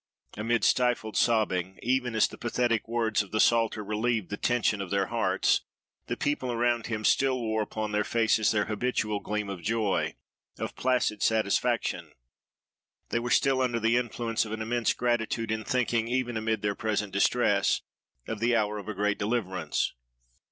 [0.35, 4.89] Amid stifled sobbing, even as the pathetic words of the psalter relieved the tension of
[4.89, 5.61] their hearts,
[6.07, 10.15] the people around him still wore upon their faces their habitual gleam of joy,
[10.57, 12.13] of placid satisfaction.
[13.09, 16.73] They were still under the influence of an immense gratitude in thinking, even amid their
[16.73, 17.81] present distress,
[18.27, 19.93] of the hour of a great deliverance.